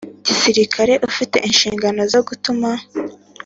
[0.27, 2.69] Gisirikare ufite inshingano zo gutuma